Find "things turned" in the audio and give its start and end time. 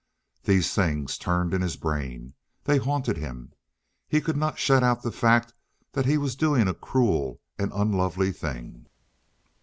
0.73-1.53